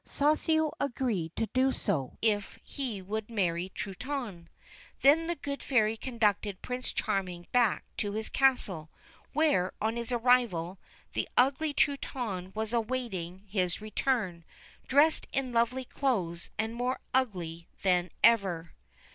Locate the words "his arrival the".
9.97-11.29